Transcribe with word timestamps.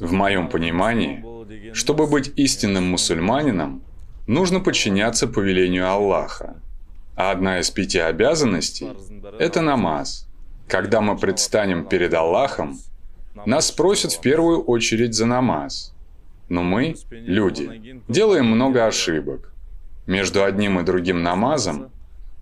В 0.00 0.12
моем 0.12 0.48
понимании, 0.48 1.24
чтобы 1.72 2.06
быть 2.06 2.32
истинным 2.36 2.84
мусульманином, 2.90 3.82
нужно 4.26 4.60
подчиняться 4.60 5.28
повелению 5.28 5.88
Аллаха. 5.88 6.56
А 7.16 7.30
одна 7.30 7.60
из 7.60 7.70
пяти 7.70 7.98
обязанностей– 8.00 8.88
это 9.38 9.60
намаз. 9.60 10.26
Когда 10.66 11.00
мы 11.00 11.16
предстанем 11.16 11.84
перед 11.84 12.12
Аллахом, 12.12 12.78
нас 13.46 13.68
спросят 13.68 14.12
в 14.12 14.20
первую 14.20 14.62
очередь 14.62 15.14
за 15.14 15.26
намаз. 15.26 15.94
Но 16.48 16.62
мы, 16.62 16.96
люди, 17.10 18.00
делаем 18.08 18.46
много 18.46 18.86
ошибок. 18.86 19.52
Между 20.06 20.42
одним 20.42 20.80
и 20.80 20.82
другим 20.82 21.22
намазом 21.22 21.90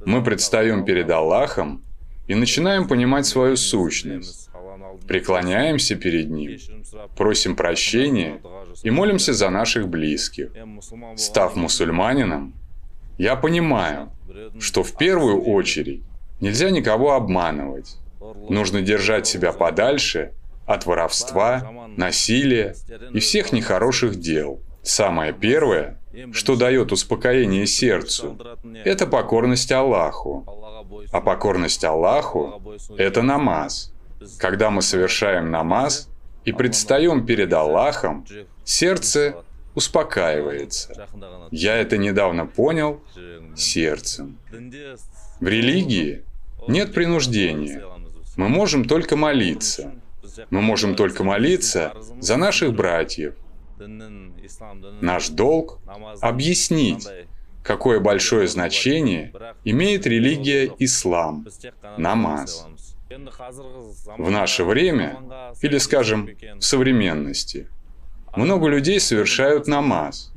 мы 0.05 0.25
предстаем 0.25 0.85
перед 0.85 1.11
Аллахом 1.11 1.83
и 2.27 2.35
начинаем 2.35 2.89
понимать 2.89 3.27
свою 3.27 3.57
сущность. 3.57 4.49
Преклоняемся 5.07 5.97
перед 5.97 6.31
Ним, 6.31 6.59
просим 7.17 7.57
прощения 7.57 8.41
и 8.83 8.91
молимся 8.91 9.33
за 9.33 9.51
наших 9.51 9.89
близких. 9.89 10.51
Став 11.17 11.57
мусульманином, 11.57 12.55
я 13.19 13.37
понимаю, 13.37 14.11
что 14.59 14.83
в 14.83 14.97
первую 14.97 15.43
очередь 15.43 16.03
нельзя 16.41 16.71
никого 16.71 17.13
обманывать. 17.13 17.97
Нужно 18.49 18.83
держать 18.83 19.27
себя 19.27 19.53
подальше 19.53 20.33
от 20.67 20.87
воровства, 20.87 21.89
насилия 21.97 22.75
и 23.13 23.21
всех 23.21 23.53
нехороших 23.53 24.17
дел. 24.17 24.61
Самое 24.83 25.33
первое, 25.33 25.99
что 26.33 26.57
дает 26.57 26.93
успокоение 26.93 27.67
сердцу, 27.67 28.39
это 28.85 29.07
покорность 29.07 29.71
Аллаху. 29.71 30.45
А 31.13 31.21
покорность 31.21 31.85
Аллаху– 31.85 32.61
это 32.97 33.23
намаз. 33.23 33.92
Когда 34.39 34.71
мы 34.71 34.83
совершаем 34.83 35.51
намаз 35.51 36.09
и 36.45 36.53
предстаем 36.53 37.27
перед 37.27 37.53
Аллахом, 37.53 38.27
сердце 38.65 39.37
успокаивается. 39.75 41.09
Я 41.51 41.77
это 41.77 41.97
недавно 41.97 42.47
понял 42.47 43.03
сердцем. 43.57 44.39
В 45.41 45.47
религии 45.47 46.25
нет 46.69 46.93
принуждения. 46.93 47.83
Мы 48.37 48.49
можем 48.49 48.85
только 48.85 49.17
молиться. 49.17 49.95
Мы 50.51 50.63
можем 50.63 50.95
только 50.95 51.25
молиться 51.25 51.93
за 52.21 52.37
наших 52.37 52.75
братьев. 52.75 53.35
Наш 55.01 55.29
долг– 55.29 55.81
объяснить, 56.21 57.09
какое 57.63 58.01
большое 58.01 58.47
значение 58.47 59.33
имеет 59.65 60.07
религия 60.07 60.71
ислам, 60.79 61.47
намаз. 61.97 62.67
В 64.19 64.31
наше 64.31 64.65
время, 64.65 65.19
или, 65.61 65.79
скажем, 65.79 66.31
в 66.59 66.63
современности, 66.63 67.69
много 68.37 68.69
людей 68.69 69.01
совершают 69.01 69.67
намаз. 69.67 70.33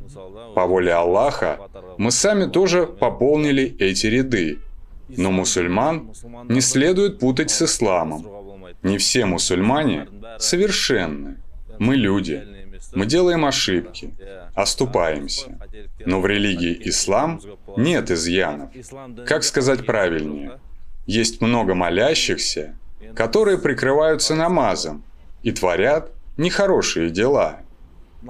По 0.56 0.66
воле 0.66 0.94
Аллаха 0.94 1.60
мы 1.98 2.12
сами 2.12 2.46
тоже 2.46 2.88
пополнили 2.88 3.76
эти 3.80 4.08
ряды. 4.08 4.60
Но 5.08 5.32
мусульман 5.32 6.12
не 6.50 6.62
следует 6.62 7.20
путать 7.20 7.52
с 7.52 7.62
исламом. 7.62 8.26
Не 8.82 8.98
все 8.98 9.26
мусульмане 9.26 10.08
совершенны. 10.40 11.38
Мы 11.80 11.96
люди. 11.96 12.44
Мы 12.94 13.06
делаем 13.06 13.46
ошибки, 13.46 14.14
оступаемся. 14.54 15.58
Но 16.06 16.22
в 16.22 16.26
религии 16.26 16.82
ислам 16.90 17.42
нет 17.78 18.12
изъянов. 18.12 18.70
Как 19.26 19.44
сказать 19.44 19.86
правильнее? 19.86 20.60
Есть 21.06 21.42
много 21.42 21.76
молящихся, 21.76 22.76
которые 23.16 23.58
прикрываются 23.58 24.36
намазом 24.36 25.04
и 25.44 25.52
творят 25.52 26.12
нехорошие 26.38 27.10
дела. 27.10 27.60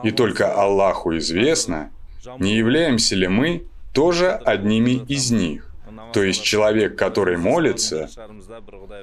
И 0.03 0.11
только 0.11 0.53
Аллаху 0.53 1.15
известно, 1.17 1.91
не 2.39 2.55
являемся 2.55 3.15
ли 3.15 3.27
мы 3.27 3.63
тоже 3.93 4.31
одними 4.31 5.05
из 5.07 5.31
них. 5.31 5.71
То 6.13 6.23
есть 6.23 6.43
человек, 6.43 6.97
который 6.97 7.37
молится, 7.37 8.09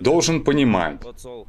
должен 0.00 0.44
понимать, 0.44 1.00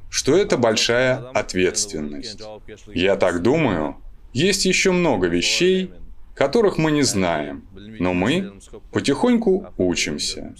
что 0.09 0.35
это 0.35 0.57
большая 0.57 1.17
ответственность. 1.33 2.41
Я 2.87 3.15
так 3.15 3.41
думаю, 3.41 3.97
есть 4.33 4.65
еще 4.65 4.91
много 4.91 5.27
вещей, 5.27 5.91
которых 6.35 6.77
мы 6.77 6.91
не 6.91 7.03
знаем, 7.03 7.65
но 7.99 8.13
мы 8.13 8.53
потихоньку 8.91 9.67
учимся. 9.77 10.55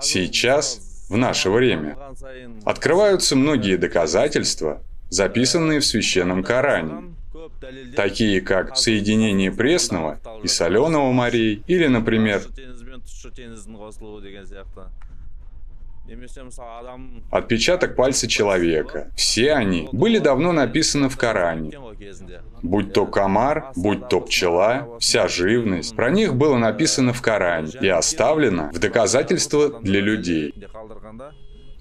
Сейчас, 0.00 1.06
в 1.08 1.16
наше 1.16 1.50
время, 1.50 1.96
открываются 2.64 3.36
многие 3.36 3.76
доказательства, 3.76 4.82
записанные 5.10 5.80
в 5.80 5.86
Священном 5.86 6.42
Коране, 6.42 7.14
такие 7.96 8.40
как 8.40 8.76
соединение 8.76 9.52
пресного 9.52 10.20
и 10.42 10.48
соленого 10.48 11.12
морей, 11.12 11.62
или, 11.66 11.86
например, 11.86 12.42
Отпечаток 17.30 17.96
пальца 17.96 18.28
человека. 18.28 19.10
Все 19.16 19.52
они 19.52 19.88
были 19.92 20.18
давно 20.18 20.52
написаны 20.52 21.08
в 21.08 21.16
Коране. 21.16 21.72
Будь 22.62 22.92
то 22.92 23.06
комар, 23.06 23.72
будь 23.74 24.08
то 24.08 24.20
пчела, 24.20 24.98
вся 25.00 25.28
живность. 25.28 25.96
Про 25.96 26.10
них 26.10 26.34
было 26.34 26.56
написано 26.56 27.12
в 27.12 27.22
Коране 27.22 27.72
и 27.80 27.88
оставлено 27.88 28.70
в 28.72 28.78
доказательство 28.78 29.80
для 29.80 30.00
людей. 30.00 30.54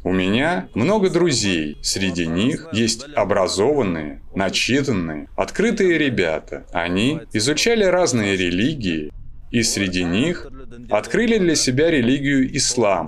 У 0.05 0.11
меня 0.11 0.67
много 0.73 1.09
друзей. 1.09 1.77
Среди 1.81 2.27
них 2.27 2.67
есть 2.73 3.05
образованные, 3.15 4.21
начитанные, 4.35 5.29
открытые 5.35 5.97
ребята. 5.97 6.65
Они 6.73 7.21
изучали 7.31 7.85
разные 7.85 8.35
религии, 8.35 9.11
и 9.53 9.61
среди 9.61 10.03
них 10.03 10.47
открыли 10.89 11.37
для 11.37 11.55
себя 11.55 11.91
религию 11.91 12.57
ислам, 12.57 13.07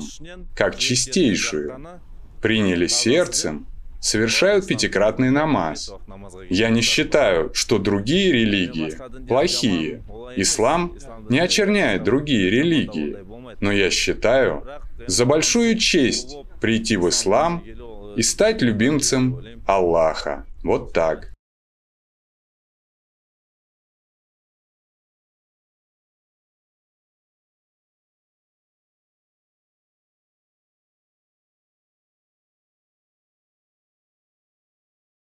как 0.55 0.77
чистейшую, 0.77 1.99
приняли 2.39 2.85
сердцем, 2.85 3.65
совершают 3.99 4.67
пятикратный 4.67 5.31
намаз. 5.31 5.91
Я 6.51 6.69
не 6.69 6.81
считаю, 6.81 7.51
что 7.55 7.79
другие 7.79 8.31
религии 8.31 8.95
плохие. 9.27 10.03
Ислам 10.35 10.95
не 11.29 11.39
очерняет 11.39 12.03
другие 12.03 12.51
религии. 12.51 13.17
Но 13.59 13.71
я 13.71 13.89
считаю 13.89 14.63
за 15.07 15.25
большую 15.25 15.79
честь 15.79 16.37
прийти 16.61 16.95
в 16.95 17.09
ислам 17.09 17.63
и 18.15 18.21
стать 18.21 18.61
любимцем 18.61 19.43
Аллаха. 19.65 20.45
Вот 20.63 20.93
так. 20.93 21.34